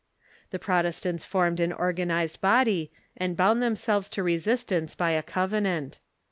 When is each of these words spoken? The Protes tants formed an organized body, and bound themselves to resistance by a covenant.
The 0.49 0.57
Protes 0.57 0.99
tants 0.99 1.23
formed 1.23 1.59
an 1.59 1.71
organized 1.71 2.41
body, 2.41 2.91
and 3.15 3.37
bound 3.37 3.61
themselves 3.61 4.09
to 4.09 4.23
resistance 4.23 4.95
by 4.95 5.11
a 5.11 5.21
covenant. 5.21 5.99